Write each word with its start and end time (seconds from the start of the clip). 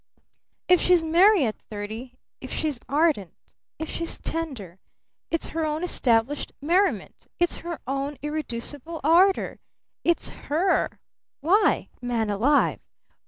If 0.67 0.81
she's 0.81 1.03
merry 1.03 1.45
at 1.45 1.61
thirty, 1.69 2.17
if 2.39 2.51
she's 2.51 2.79
ardent, 2.89 3.35
if 3.77 3.87
she's 3.87 4.17
tender, 4.17 4.79
it's 5.29 5.49
her 5.49 5.63
own 5.63 5.83
established 5.83 6.53
merriment, 6.59 7.27
it's 7.37 7.57
her 7.57 7.77
own 7.85 8.17
irreducible 8.23 8.99
ardor, 9.03 9.59
it's 10.03 10.29
her 10.49 10.89
Why, 11.41 11.89
man 12.01 12.31
alive! 12.31 12.79